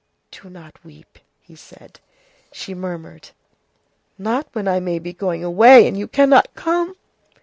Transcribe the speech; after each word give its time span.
"Do 0.31 0.49
not 0.49 0.83
weep," 0.83 1.19
he 1.41 1.55
said. 1.55 1.99
She 2.51 2.73
murmured:— 2.73 3.29
"Not 4.17 4.47
when 4.53 4.67
I 4.67 4.79
may 4.79 4.97
be 4.97 5.13
going 5.13 5.43
away, 5.43 5.87
and 5.87 5.95
you 5.95 6.07
cannot 6.07 6.47
come!" 6.55 6.95